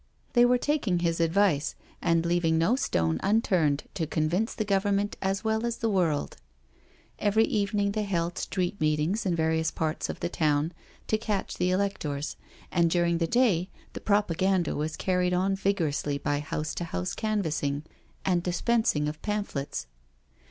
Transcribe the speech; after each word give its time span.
They 0.33 0.45
were 0.45 0.57
taking 0.57 0.97
his 1.01 1.19
advice, 1.19 1.75
and 2.01 2.23
leav 2.25 2.43
ing 2.43 2.57
no 2.57 2.75
stone 2.75 3.19
unturned 3.21 3.83
to 3.93 4.07
convince 4.07 4.55
the 4.55 4.65
Government 4.65 5.15
as 5.21 5.43
well 5.43 5.63
as 5.63 5.77
the 5.77 5.91
world. 5.91 6.37
Every 7.19 7.43
evening 7.43 7.91
they 7.91 8.01
held 8.01 8.39
street 8.39 8.81
meetings 8.81 9.27
in 9.27 9.35
various 9.35 9.69
parts 9.69 10.09
of 10.09 10.19
the 10.19 10.27
town 10.27 10.73
to 11.05 11.19
catch 11.19 11.57
the 11.57 11.69
electors, 11.69 12.35
and 12.71 12.89
during 12.89 13.19
the 13.19 13.27
day 13.27 13.69
the 13.93 14.01
propaganda 14.01 14.75
was 14.75 14.97
car 14.97 15.19
ried 15.19 15.33
on 15.35 15.55
vigorously 15.55 16.17
by 16.17 16.39
house 16.39 16.73
to 16.73 16.83
house 16.85 17.13
canvassing 17.13 17.83
and 18.25 18.41
dispensing 18.41 19.07
of 19.07 19.21
pamphlets. 19.21 19.85